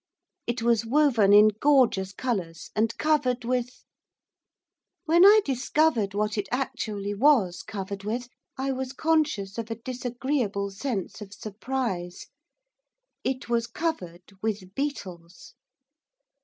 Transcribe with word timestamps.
It 0.47 0.63
was 0.63 0.83
woven 0.83 1.31
in 1.31 1.49
gorgeous 1.49 2.11
colours, 2.11 2.71
and 2.75 2.97
covered 2.97 3.45
with 3.45 3.85
When 5.05 5.23
I 5.23 5.41
discovered 5.45 6.15
what 6.15 6.39
it 6.39 6.47
actually 6.51 7.13
was 7.13 7.61
covered 7.61 8.03
with, 8.03 8.27
I 8.57 8.71
was 8.71 8.93
conscious 8.93 9.59
of 9.59 9.69
a 9.69 9.75
disagreeable 9.75 10.71
sense 10.71 11.21
of 11.21 11.35
surprise. 11.35 12.25
It 13.23 13.47
was 13.47 13.67
covered 13.67 14.23
with 14.41 14.73
beetles! 14.73 15.53